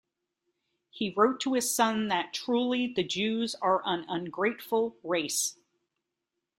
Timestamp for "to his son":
1.41-2.07